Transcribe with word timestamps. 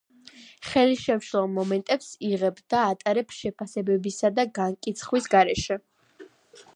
ხელისშემშლელ 0.67 1.43
მომენტებს 1.57 2.07
იღებ 2.29 2.63
და 2.75 2.81
ატარებ 2.93 3.35
შეფასებებისა 3.41 4.35
და 4.39 4.47
განკიცხვის 4.61 5.29
გარეშე. 5.35 5.79